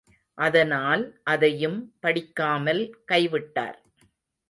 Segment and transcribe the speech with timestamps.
[0.37, 1.03] அதனால்,
[1.23, 3.79] அதையும் படிக்காமல் கைவிட்டார்.